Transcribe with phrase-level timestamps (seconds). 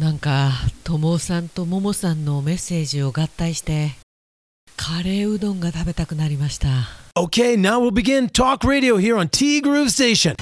[0.00, 3.90] なんかともさんとももさんのメッセージを合体して
[4.74, 6.68] カレーうどんが食べたくなりました。
[7.14, 10.34] Okay, now we'll begin Talk Radio here on T Groove Station.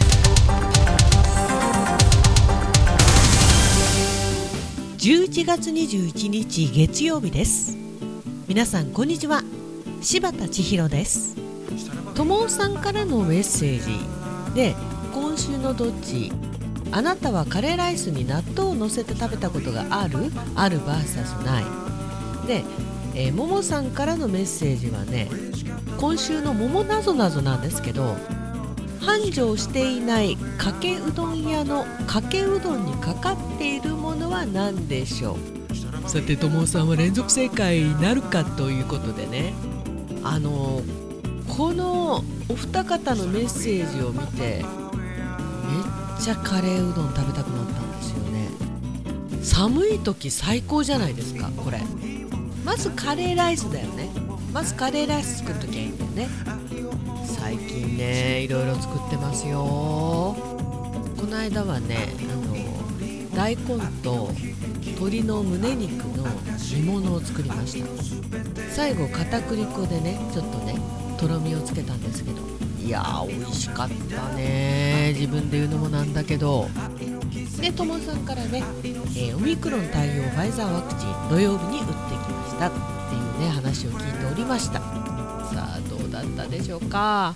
[4.99, 7.77] 11月21日月曜日です。
[8.47, 9.43] 皆さんこんにちは。
[10.01, 11.35] 柴田千尋です。
[12.15, 14.55] ともさんからのメッセージ。
[14.55, 14.77] で
[15.13, 16.31] 今週のどっち？
[16.91, 20.19] あなたはカレーライスに納豆を乗せて食べたことがある？
[20.55, 21.65] ある VS ない。
[22.47, 22.65] で、
[23.15, 25.29] えー、ももさんからのメッセージはね
[25.99, 28.17] 今週の桃なぞなぞなんですけど
[29.01, 35.37] 繁盛していないかけうどん屋のかけうどんにかかっているものは何でしょ
[36.07, 36.09] う？
[36.09, 39.53] さてともさんは連続正解になるかということでね。
[40.25, 40.81] あの
[41.57, 44.65] このお二方のメッセージを見て
[46.21, 48.49] ちゃカレーうどん食べたくなったんですよね。
[49.43, 51.81] 寒い時最高じゃないですかこれ。
[52.65, 54.11] まずカレーライスだよね。
[54.53, 56.29] まずカレーライス作っときゃいいんだよね。
[57.25, 59.59] 最近ねいろいろ作ってますよ。
[59.61, 63.65] この間はねあの大根
[64.03, 64.33] と
[64.85, 66.27] 鶏の胸肉の
[66.75, 67.87] 煮物を作りました。
[68.71, 70.77] 最後片栗粉でねちょっとね
[71.17, 72.58] とろみをつけたんですけど。
[72.85, 75.13] いやー美味しかったね。
[75.15, 76.69] 自分で言うのもなんだけど。
[77.61, 81.95] でともさんからね、えー、オミクロン対応ファイザーワクチン土曜日に打ってき
[82.31, 82.77] ましたって
[83.17, 84.79] いうね話を聞いておりました。
[84.79, 84.85] さ
[85.55, 87.35] あどうだったでしょうか。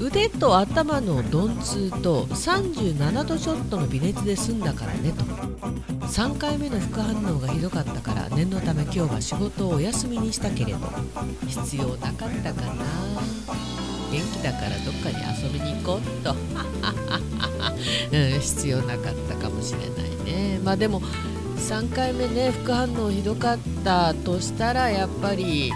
[0.00, 5.24] 腕と頭の鈍痛と37度ちょっとの微熱で済んだからねと。
[6.06, 10.78] 3回目の副反応がひどかったから念のため今日は仕事をお休みにしたけれど。
[11.46, 12.84] 必要なかったかな
[14.44, 16.36] だからどっかに遊びに行こうと、
[18.12, 20.60] うん、必要なかったかもしれないね。
[20.62, 21.00] まあでも
[21.56, 25.72] 3回目ね副反応ひどかったとしたらやっぱり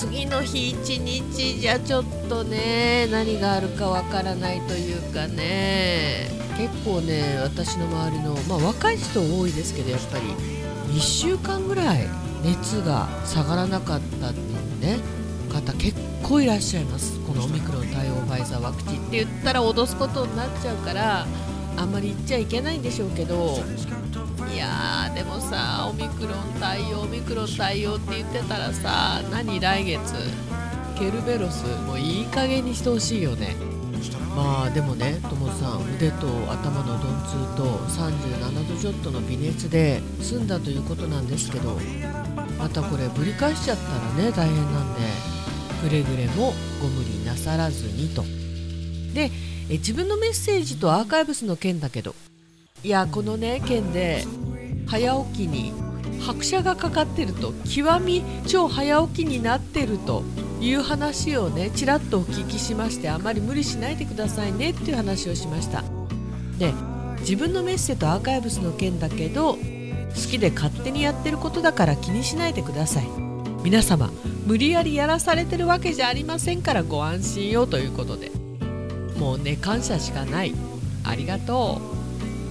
[0.00, 6.30] 次の日1日じゃちょっとね何があるかわからないというかね。
[6.56, 10.24] 結構ね私の周りの、まあ、若い人多いですけどやっぱり
[10.96, 12.08] 1週間ぐらい
[12.42, 14.98] 熱が下がらなかったっていうね
[15.52, 17.17] 方結構いらっしゃいます。
[17.38, 21.26] のオミクロン対応ファイザーワクチンって言ったら脅すことになっちゃうから
[21.76, 23.58] あんまり言っちゃいけないんでしょうけど
[24.52, 30.14] いやーでもさオミクロン対応オミクロン対応って言ってたらさ何来月？
[30.98, 33.54] ケルベロスもういい加減にしてほしいよね。
[34.34, 41.78] まあでもねともさん腕と頭の鈍痛と37度ちょっとの微熱で済んだということなんですけど
[42.58, 45.37] またこれぶり返しちゃったらね大変なんで。
[45.82, 48.24] くれぐれもご無理なさらずにと。
[49.14, 49.30] で
[49.70, 52.14] え自分のメッセージとアーカイブスの件だけど
[52.82, 54.24] いやこのね件で
[54.86, 55.72] 早起きに
[56.20, 60.22] 拍車がかかってると極み超早起きになってると
[60.60, 65.84] いう話をねちらっとお聞きしましてあまり無理しないでくださいねっていう話をしました。
[66.58, 66.72] で
[67.20, 69.58] 自分のメッセとアーカイブスの件だけど好
[70.30, 73.08] きで勝手にやってることだから気にしないでください。
[73.62, 74.10] 皆様
[74.48, 78.30] 無理やりやらされてるわけじゃありませんからご安心よということで。
[79.18, 80.54] もうね感謝しかない。
[81.04, 81.82] ありがと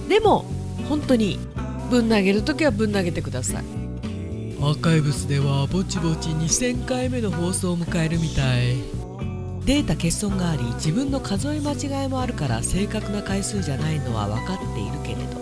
[0.06, 0.08] う。
[0.08, 0.44] でも
[0.88, 1.40] 本当に
[1.90, 3.64] ぶん投げる時はぶん投げてください。
[4.60, 8.76] アーカイブスではぼちぼち2000回目の放送を迎えるみたい。
[9.64, 15.37] データ欠損があり自分の数え間違いもあるから正確な回数じゃないのは分かっているけれど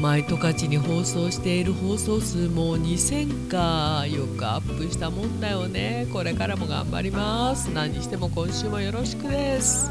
[0.00, 4.06] 毎十勝に放送している放送数も2000か。
[4.06, 6.08] よくアップしたもんだよね。
[6.10, 7.66] これからも頑張ります。
[7.66, 9.90] 何しても今週もよろしくです。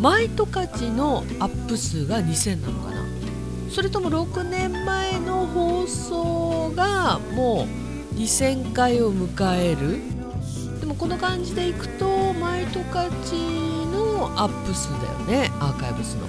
[0.00, 3.04] 毎十勝のアップ数が2000なのかな。
[3.70, 7.66] それとも6年前の放送がも
[8.14, 10.00] う2000回を迎える。
[10.80, 13.10] でもこの感じでいくと毎十勝
[13.92, 14.88] のアップ数
[15.28, 15.50] だよね。
[15.60, 16.26] アーカイブスの。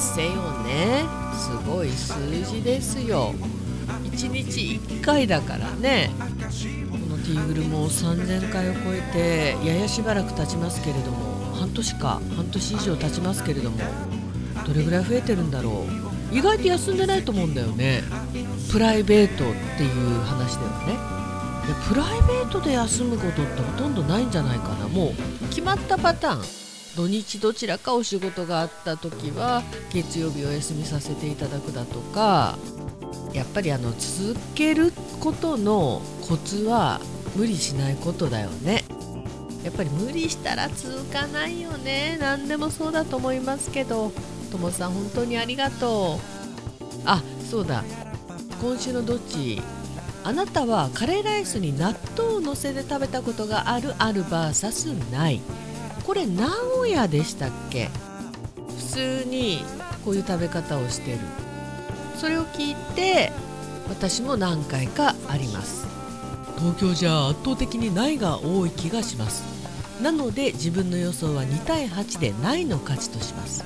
[0.00, 0.32] せよ
[0.64, 1.04] ね。
[1.34, 3.34] すごい数字ですよ。
[4.04, 6.10] 1日1回だからね。
[6.90, 13.78] このティーグルも3000回を超えてややしばらく経ちますけれども半年か半年以上経ちますけれども
[14.66, 15.86] どれぐらい増えてるんだろ
[16.32, 16.36] う。
[16.36, 18.02] 意外と休んでないと思うんだよね。
[18.72, 21.14] プライベートっていう話ではね。
[21.88, 24.88] プライベートで休むことってほとんどないんじゃないかな。
[24.88, 26.63] もう決まったパターン。
[26.96, 29.62] 土日どちらかお仕事があった時は
[29.92, 32.56] 月曜日お休みさせていただくだとか
[33.32, 37.00] やっぱりあの続けることのコツは
[37.34, 38.84] 無理しないことだよね。
[39.64, 42.16] やっぱり無理したら続かないよね。
[42.20, 44.12] 何でもそうだと思いますけど。
[44.52, 47.00] ともさん本当にありがとう。
[47.04, 47.20] あ
[47.50, 47.82] そうだ。
[48.60, 49.60] 今週のどっち？
[50.22, 55.40] あなたはカレーライスに納豆を乗せて食べたことがあるある VS ない。
[56.06, 57.88] これ名古屋でしたっけ？
[58.68, 58.74] 普
[59.22, 59.64] 通に
[60.04, 61.18] こういう食べ方をしてる。
[62.16, 63.32] それを聞いて
[63.88, 65.86] 私も何回かあります。
[66.58, 69.42] 東京じゃ圧倒的にないが多い気がします。
[70.02, 73.64] なので自分の予想は2対8でないの勝ちとします。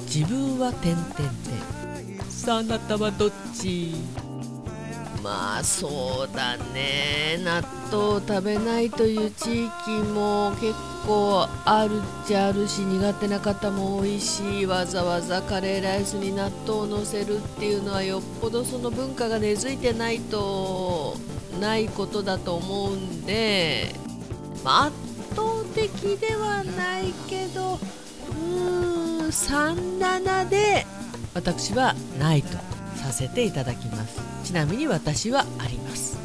[0.00, 1.30] 自分は点々点。
[2.28, 3.94] さあなたはどっち？
[5.22, 7.38] まあそうだね。
[7.44, 10.74] 納豆を食べないという地域も結
[11.06, 21.16] 構あるっちゃあるし苦手な方も多いしわざわざカレーライスに納豆をのせるっていうのはよっぽどその文化が根付いてないと
[21.60, 23.94] ないことだと思うんで、
[24.64, 24.96] まあ、圧
[25.34, 30.86] 倒的ではないけどうーん37で
[31.34, 32.48] 私はないと
[32.96, 33.89] させていただきます。
[34.44, 36.18] ちなみに私はあります。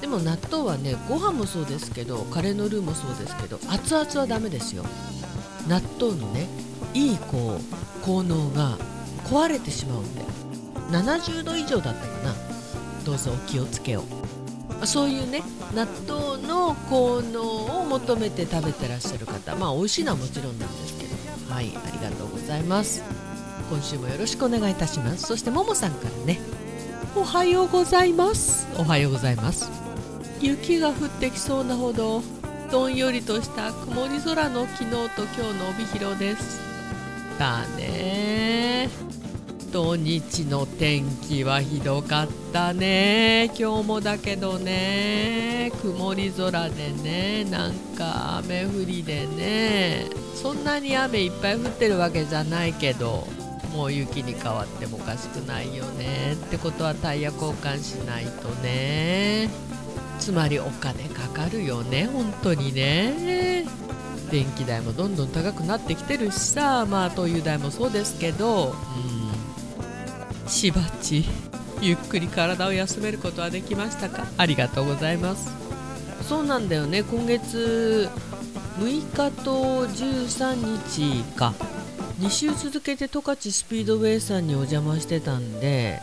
[0.00, 4.84] でも納豆はねご飯もそうですけどカレーのルーもそうですけど熱々はダメですよ。
[5.66, 6.46] 納豆のね
[6.92, 8.76] いいこう効能が
[9.24, 10.22] 壊れてしまうんで。
[10.90, 12.34] 70度以上だったかな。
[13.04, 14.04] どうぞお気をつけよ
[14.82, 15.42] うそういうね
[15.74, 17.42] 納豆の効能
[17.80, 19.56] を求めて食べてらっしゃる方。
[19.56, 21.14] まあ美味しいのはもちろんなんですけど。
[21.54, 23.02] はいありがとうございます。
[23.70, 25.26] 今週もよろしくお願いいたします。
[25.26, 26.38] そしてももさんからね
[27.16, 28.66] おはようございます。
[28.76, 29.70] おはようございます。
[30.40, 32.22] 雪が降ってきそうなほど
[32.72, 36.60] どんよりとした曇り空の昨日と今日の帯広です。
[37.38, 38.88] だね。
[39.70, 43.52] 土日の天気はひどかったね。
[43.56, 45.70] 今日もだけどね。
[45.82, 47.44] 曇り空でね。
[47.44, 50.06] なんか雨降りでね。
[50.34, 53.26] そんなに雨いっぱい降ってるわけじゃないけど
[53.74, 59.50] もう雪に変わってもおかしくないよねってことはタイヤ交換しないとね。
[60.20, 63.66] つまりお金かかるよね本当にね。
[64.30, 68.74] 電気代もどんどん高くなってきてるしさまあ灯油代もそうですけど。
[70.44, 70.48] うん。
[70.48, 71.24] しばち
[71.80, 74.26] ゆっくり体を休めることはできましたか？
[74.38, 75.50] ありがとうございます。
[76.22, 77.02] そうなんだよね。
[77.02, 78.08] 今月
[78.78, 80.54] 6日と13
[80.88, 81.54] 日か。
[82.20, 86.00] 2週続けて十勝スピードウェイさんにお邪魔してたんで、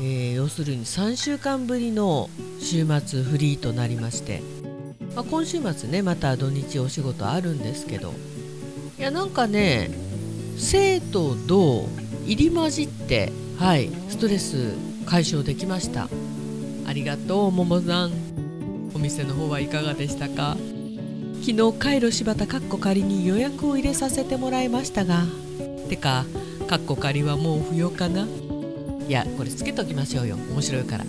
[0.00, 4.40] えー、要するに3週間ぶりの週末フリーとなりまして、
[5.16, 8.14] まあ、今週末ねまた土日お仕事あるんですけど。
[8.98, 9.90] いやなんかね
[10.56, 11.88] 生と同
[12.24, 14.72] 入り混じってはいストレス
[15.06, 16.08] 解消できました。
[16.86, 18.12] ありがとうももさん。
[18.94, 20.56] お店の方はいかがでしたか？
[21.42, 25.24] 昨日カイロ柴田かっこ仮に予約を入れさせてもらいましたが。
[25.88, 26.24] てか
[26.68, 28.26] かっこ仮はもう不要かな？
[29.08, 30.36] いやこれつけときましょうよ。
[30.36, 31.04] 面白いから。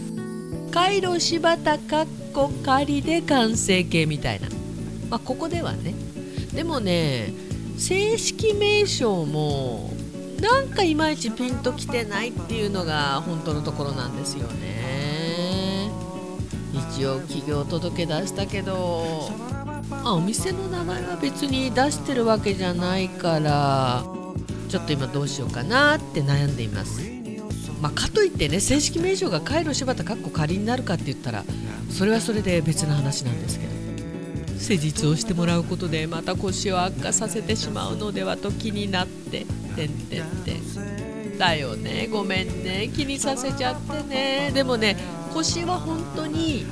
[0.72, 4.48] カイロ柴田かっこ仮で完成形みたいな。
[5.10, 5.94] まあここではね。
[6.54, 7.34] でもね
[7.78, 9.92] 正式名称も
[10.42, 15.90] なんかいまいちピンときてないっていうのが本当のところなんですよね。
[16.74, 19.30] 一応企業届出したけど。
[19.92, 24.04] あお店の名前は別に出してるわけじゃないから。
[24.69, 27.01] ちょっと今どうしようかなって悩んでいます。
[27.81, 31.44] まあ、かといってね正式名称がカイロ柴田かっこ仮になるかって言ったら
[31.90, 33.80] それはそれで別の話なんですけど。
[34.59, 39.45] 施術をしてもらうことでまた腰を悪化させてしまうのではと気になって
[39.76, 41.38] てんてんてん。
[41.38, 44.52] だよねごめんね気にさせちゃってね。
[44.54, 44.97] でもね
[45.33, 46.66] 腰は本当に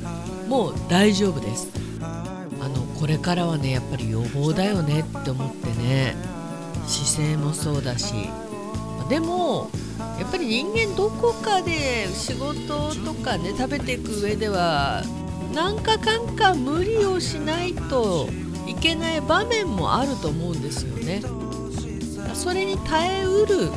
[0.50, 1.70] もう大丈夫です。
[2.02, 6.37] あのこれからはねやっぱり予防だよねって思ってね。
[6.88, 8.14] 姿勢もそうだし
[9.10, 9.70] でも
[10.20, 15.04] やっぱり人間どこかで仕事とかね食べていく上では
[15.54, 18.28] なんかかんか無理をしないと
[18.68, 21.22] いけない場面もあると思うんですよね。
[22.34, 23.70] それに耐えうる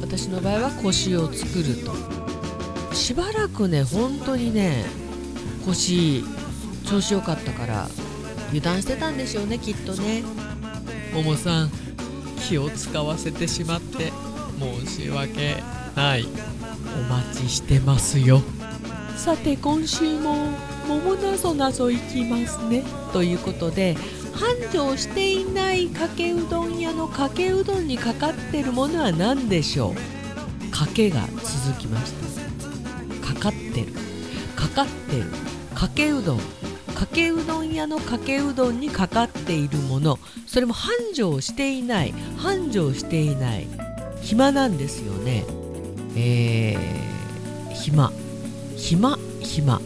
[0.00, 2.94] 私の場合は腰を作ると。
[2.94, 4.84] しばらくね本当にね
[5.64, 6.24] 腰
[6.84, 7.88] 調子良かったから
[8.48, 10.22] 油断してたんでしょうねきっとね。
[11.14, 11.70] ももさん
[12.36, 14.12] 気を使わせてしまって
[14.58, 15.62] 申し訳
[15.94, 16.26] ない。
[16.98, 18.42] お待ちしてますよ。
[19.16, 20.50] さて今週も
[20.86, 22.84] 桃なぞなぞいきますね。
[23.12, 23.96] ということで
[24.32, 29.94] 繁盛していないかけうどん屋のかけうどんにかかってるものは何でしょ
[30.68, 30.70] う？
[30.70, 33.34] かけが続きました。
[33.34, 33.92] かかってる。
[34.54, 35.24] かかってる。
[35.74, 36.40] かけうどん。
[36.96, 40.18] かけうどん屋のかけうどんにかかっているもの。
[40.46, 42.14] それも繁盛していない。
[42.38, 43.66] 繁盛していない。
[44.22, 45.44] 暇なんですよね。
[46.16, 48.10] えー、暇。
[48.78, 49.78] 暇暇。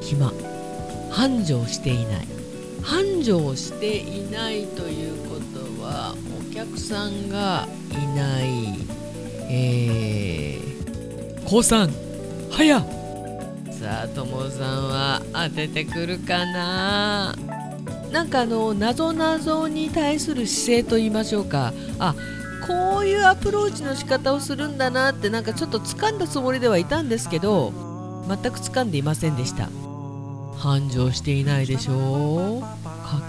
[0.00, 0.32] 暇。
[1.10, 2.26] 繁盛していない。
[2.82, 8.78] 繁盛していないということはお客さんがいない。
[9.50, 11.90] えー、高三。
[12.50, 12.99] 早
[13.90, 17.34] さあともさんは当ててくるかな？
[18.12, 21.72] なんかあの謎謎に対する姿勢と言いましょうか。
[21.98, 22.14] あ
[22.68, 27.72] こういうアプローチの仕方をするんだなってなんかちょっと掴んだつもりではいたんですけど
[28.28, 29.68] 全く掴んでいませんでした。
[30.56, 32.60] 繁盛していないでしょう。
[32.60, 32.68] か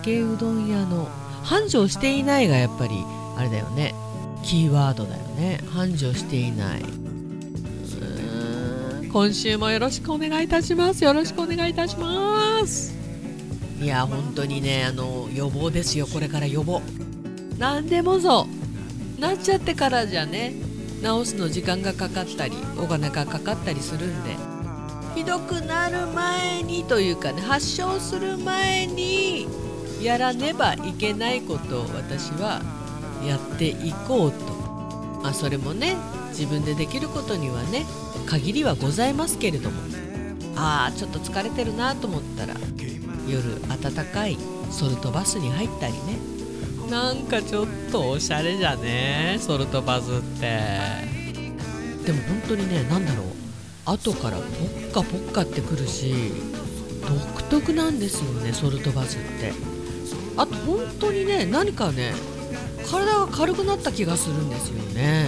[0.04, 1.10] けうどん屋の。
[1.42, 3.04] 繁盛していないがやっぱり
[3.36, 3.96] あれだよね。
[4.44, 5.60] キーワードだよね。
[5.74, 6.84] 繁盛していない。
[9.12, 11.04] 今週もよろしくお願いいたします。
[11.04, 12.96] よろしくお願いいたします。
[13.82, 16.82] いや本当にねあの予防ですよこれから予防。
[17.58, 18.48] 何でもそ
[19.18, 19.20] う。
[19.20, 20.54] なっちゃってからじゃね
[21.04, 24.36] 治すの時間がかかったりお金がかかったりするんで。
[25.14, 29.46] ひどくなる前にというかね発症する前に
[30.02, 32.62] やらねばいけないことを私は
[33.28, 34.38] やっていこうと、
[35.22, 35.96] まあ、それもね
[36.30, 37.86] 自分でできることにはね
[38.26, 39.82] 限りはございますけれども
[40.56, 42.56] ああちょっと疲れてるなと思ったら
[43.28, 44.38] 夜暖かい
[44.70, 46.00] ソルトバスに入ったりね。
[46.90, 50.60] なんかちょっとおしゃれじゃねソルトバスって。
[52.06, 53.26] でも本当にね何だろう
[53.86, 56.34] 後からポッカポッカってくるし
[57.02, 59.54] 独特なんですよねソルトバスって。
[60.38, 62.14] あと本当にね何かね
[62.92, 65.28] 体が軽くなった気がするんですよね。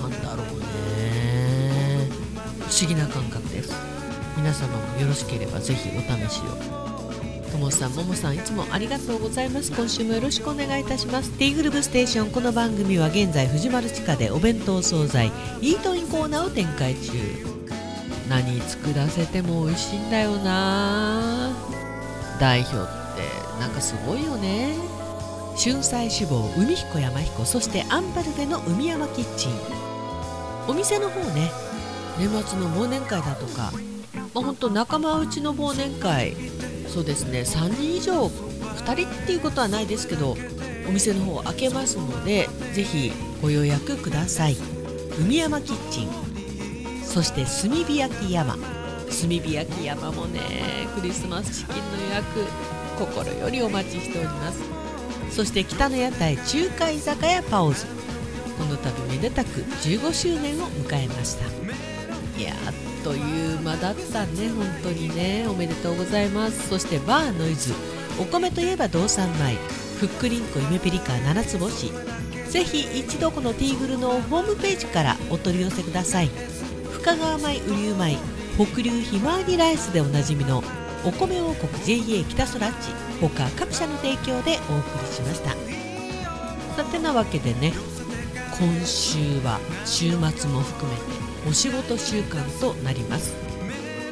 [0.00, 0.46] なんだろう
[0.96, 2.08] ね。
[2.60, 3.72] 不思議な感覚です。
[4.36, 6.78] 皆様もよろしければぜひお試しを。
[7.52, 9.72] ともさんももさんいつもありがとうございます。
[9.72, 11.30] 今週もよろしくお願いいたします。
[11.32, 17.12] ティーグルブステーションこの番組は現在藤丸地下でお弁当惣菜イートインコーナーを展開中。
[18.28, 21.50] 何作らせても美味しいんだよな。
[22.40, 22.80] 代表って
[23.60, 24.87] なんかすごいよね。
[25.60, 29.52] 春菜志望海彦山彦そしてアンバルフェの海山キッチン。
[30.68, 31.50] お店の方ね
[32.16, 33.72] 年末の忘年会だとか、
[34.34, 36.36] まあ、本当仲間内の忘年会
[36.86, 40.36] そうですね3人以上2人っていうことはないですけど
[40.88, 43.10] お店の方開けますのでぜひ
[43.42, 44.56] ご予約ください。
[45.20, 47.04] 海山キッチン。
[47.04, 48.54] そして炭火焼き山。
[48.54, 50.40] 炭火焼き山もね
[50.94, 52.46] クリスマスチキンの予約
[52.96, 54.77] 心よりお待ちしております。
[55.30, 57.86] そして北の屋台中華居酒屋パオズ。
[58.58, 61.46] この度めでたく15周年を迎えました。
[62.38, 62.72] いやあっ
[63.04, 65.46] という間だったね本当にね。
[65.48, 66.68] おめでとうございます。
[66.68, 67.72] そしてバーノイズ。
[68.20, 69.56] お米といえば道産米。
[70.00, 71.92] ふっくりんこゆめぴりか七つ星。
[72.50, 76.30] ぜひ一度このティーグルのホームページからお取り寄せください。
[76.92, 78.16] 深川米雨竜米
[78.56, 80.62] 北流ひまわりライスでおなじみの
[81.04, 82.74] お米王国 JA 北空地
[83.20, 85.50] 他各社の提供でお送りしました。
[86.76, 87.72] さてなわけでね
[88.58, 91.02] 今週は週末も含めて
[91.48, 93.34] お仕事週間となります。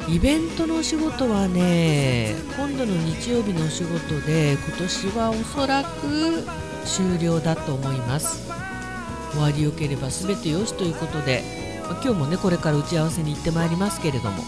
[0.08, 6.44] イベントのお仕事はね今度の日曜日のお仕事で今年はおそらく
[6.84, 8.48] 終了だと思います。
[9.32, 11.42] 終わりよければ全てよしということで
[12.02, 14.42] 今日もねこれから打ち合わせに行ってまいりますけれども。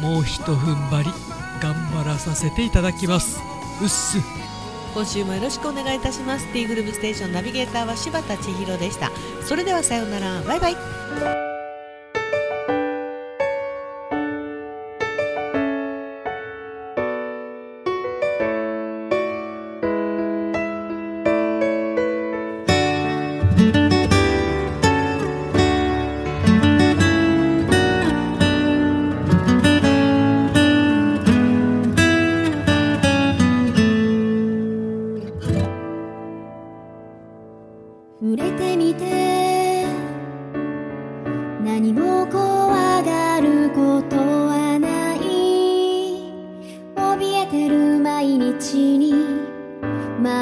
[0.00, 1.33] もうひと踏ん張り。
[1.64, 3.40] 頑張らさせていただきます。
[3.80, 4.18] うっす。
[4.92, 6.46] 今週もよろしくお願いいたします。
[6.52, 9.10] ティーグループステーションナビゲーターは柴田千尋でした。
[9.42, 10.42] それではさようなら。
[10.42, 11.53] バイバイ。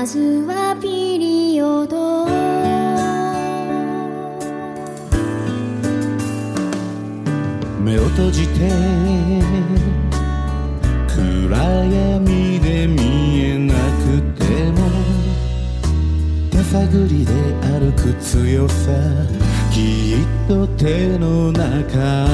[0.02, 0.18] まず
[0.48, 2.26] はピリオド」
[7.80, 8.68] 「目を閉じて
[11.06, 14.90] 暗闇で見えなくても」
[16.50, 17.32] 「手探りで
[17.62, 18.90] 歩く強さ
[19.70, 20.18] きっ
[20.48, 22.26] と手の中」